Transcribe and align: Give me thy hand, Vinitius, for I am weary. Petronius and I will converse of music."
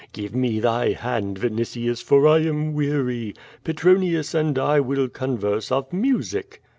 Give 0.13 0.33
me 0.33 0.59
thy 0.59 0.93
hand, 0.93 1.37
Vinitius, 1.39 2.01
for 2.01 2.27
I 2.27 2.39
am 2.39 2.73
weary. 2.73 3.35
Petronius 3.63 4.33
and 4.33 4.57
I 4.57 4.79
will 4.79 5.07
converse 5.07 5.71
of 5.71 5.93
music." 5.93 6.59